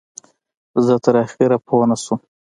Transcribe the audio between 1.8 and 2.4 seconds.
نشوم.